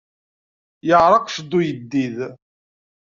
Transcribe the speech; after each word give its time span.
Yeɛṛeq 0.87 1.23
cced 1.29 1.51
uyeddid! 1.57 2.17